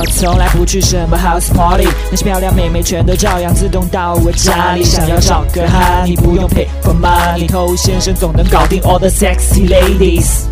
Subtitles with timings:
[0.00, 4.82] 我从来不去什么 house party，那些漂亮妹妹全都照样自动到我家里。
[4.82, 10.44] 想要找个哈，你不用 pay for money，偷先生总能搞定 all the sexy ladies。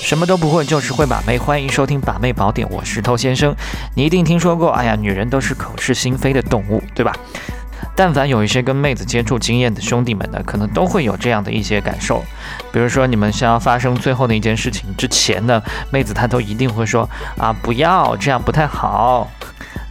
[0.00, 1.36] 什么都不会，就是会把妹。
[1.36, 3.52] 欢迎收听把妹宝典，我是偷先生。
[3.92, 7.12] 你一定听说过，哎呀，女人都是口是心非的动物，对吧？
[7.96, 12.24] 但凡有一些跟妹子接触经验的兄弟们呢，可能都会有这样的一些感受。
[12.72, 19.30] 比如说，你们想要发生最后的一件事情之前呢，妹子她都一定会说啊，不要这样，不太好。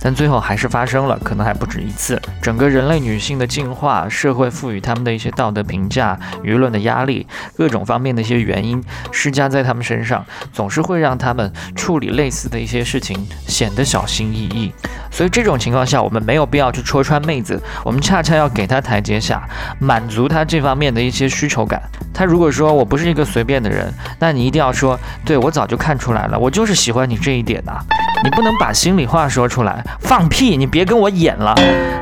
[0.04, 2.22] 但最后还是发生了，可能还不止一次。
[2.42, 7.26] 整个人类女性的进化，社会赋予她们的一些道德评价、舆论的压力，
[7.56, 14.74] 各种方面的一些原因施加在她们身上，总是会让她们处理类似的一些事情显得小心翼翼。
[15.10, 19.48] 所以这种情况下，我们没有必要去戳穿妹子，我们恰恰要给她台阶下，
[19.80, 21.82] 满足她这方面的一些需求感。
[22.14, 27.80] 她如果说我不是一个随便的人，那你一定要说，对我早就看出来了，我就是喜欢你这一点呐。
[28.24, 30.56] 你不能把心里话说出来，放屁！
[30.56, 31.54] 你别跟我演了，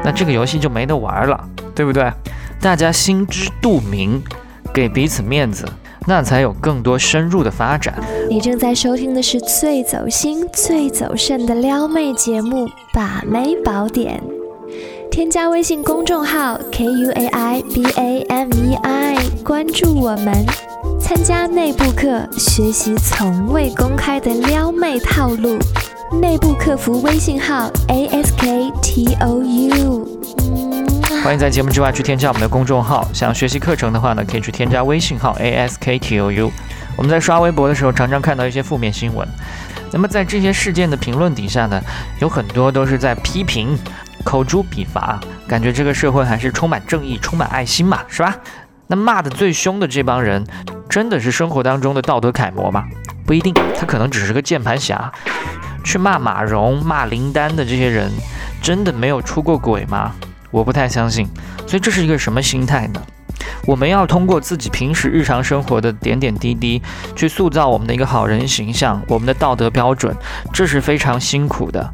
[0.04, 2.12] 那这个游戏就没得玩了，对不对？
[2.62, 4.22] 大家心知肚明，
[4.72, 5.66] 给彼此面子，
[6.06, 7.96] 那才有更多深入的发展。
[8.30, 14.22] 你正在收听的是最走心、最走肾的撩妹节目《把妹宝典》，
[15.10, 20.46] 添加微信公众号 k u a i b a m e i，关注我们，
[21.00, 25.58] 参加内部课，学习从未公开的撩妹套路。
[26.20, 30.06] 内部客服微信号 a s k t o u，
[31.24, 33.08] 欢迎在节目之外去添加我们的公众号。
[33.14, 36.52] 想学习课程的话呢，可以去添加微信号 a s k t o u。
[36.98, 39.26] 我们在刷微博的时候，常常看到一些负面新闻。
[39.92, 41.82] 那么在这些事件的评论底下呢，
[42.20, 43.78] 有很多都是在批评，
[44.26, 45.18] 口诛笔伐，
[45.48, 48.36] 感觉这个社会还是充满正义、充满爱心嘛，是吧？
[48.88, 50.46] 那骂的最凶的这帮人，
[50.90, 52.84] 真的是生活当中的道德楷模吗？
[53.26, 55.10] 不一定，他可能只是个键盘侠。
[55.84, 58.12] 去骂马蓉、骂林丹的这些人，
[58.62, 60.14] 真的没有出过轨吗？
[60.52, 61.28] 我不太相信。
[61.68, 63.02] 所以这是一个什么心态呢？
[63.66, 66.82] 我们要通过自己平时日常生活的点点滴滴，
[67.16, 70.16] 去塑造我们的一个好人形象，我们的道德标准，
[70.54, 71.94] 这是非常辛苦的，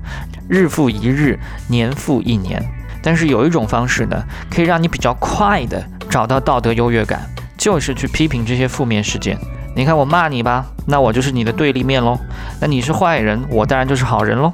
[0.49, 2.63] 日复一日，年复一年。
[3.01, 9.37] 但是有一种方式呢，可以让你比较快的找到道德优越感，就是去批评这些负面事件。
[9.77, 12.17] 你看我骂你吧，那我就是你的对立面喽。
[12.59, 14.51] 那你是坏人，我当然就是好人喽。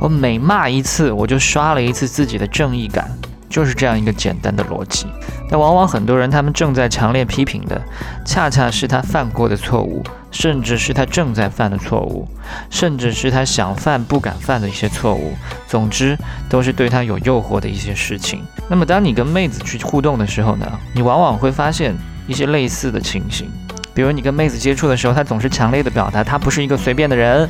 [0.00, 3.06] 我每骂一次，我就刷了一次自己的正义感，
[3.50, 5.06] 就是这样一个简单的逻辑。
[5.50, 7.78] 但往往很多人他们正在强烈批评的，
[8.24, 12.26] 恰恰是他犯过的错误，甚至是他正在犯的错误，
[12.70, 15.34] 甚至是他想犯不敢犯的一些错误。
[15.68, 16.16] 总之，
[16.48, 18.42] 都是对他有诱惑的一些事情。
[18.70, 21.94] 那么，当你跟妹子去互动的时候呢，你往往会发现
[22.26, 23.50] 一些类似的情形。
[23.94, 27.48] 比如你跟妹子接触的时候，她总是强烈的表达她不是一个随便的人，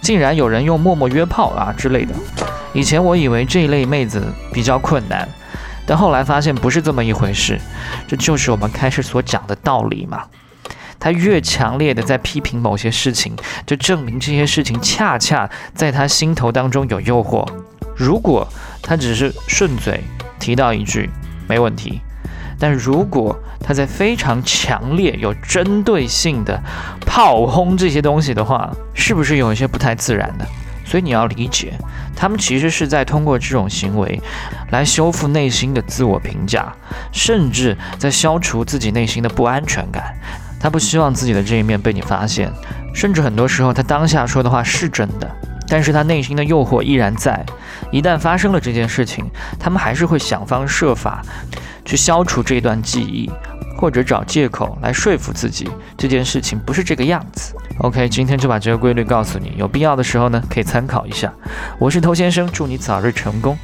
[0.00, 2.14] 竟然有人用陌陌约炮啊之类的。
[2.74, 4.22] 以前我以为这一类妹子
[4.52, 5.28] 比较困难，
[5.86, 7.58] 但后来发现不是这么一回事。
[8.06, 10.24] 这就是我们开始所讲的道理嘛。
[11.00, 13.34] 她越强烈的在批评某些事情，
[13.64, 17.48] 就证明这些事情恰恰在她心头当中有诱惑。
[17.96, 18.46] 如果
[18.82, 20.02] 她只是顺嘴
[20.38, 21.08] 提到一句，
[21.48, 22.00] 没问题。
[22.58, 26.60] 但如果他在非常强烈、有针对性的
[27.06, 30.46] 炮轰这些东西的话，是不是有一些不太自然的？
[30.84, 31.74] 所以你要理解，
[32.16, 34.20] 他们其实是在通过这种行为
[34.70, 36.72] 来修复内心的自我评价，
[37.12, 40.14] 甚至在消除自己内心的不安全感。
[40.58, 42.50] 他不希望自己的这一面被你发现，
[42.94, 45.30] 甚至很多时候他当下说的话是真的，
[45.68, 47.44] 但是他内心的诱惑依然在。
[47.92, 49.24] 一旦发生了这件事情，
[49.60, 51.22] 他们还是会想方设法。
[51.88, 53.30] 去消除这段记忆，
[53.74, 55.66] 或者找借口来说服自己
[55.96, 57.54] 这件事情不是这个样子。
[57.78, 61.32] OK，今天就把这个规律告诉你，有必要的时候呢可以参考一下。
[61.78, 63.56] 我是头先生，祝你早日成功。